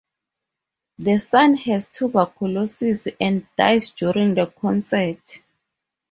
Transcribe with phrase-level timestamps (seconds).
[0.97, 5.43] The son has tuberculosis and dies during the concert.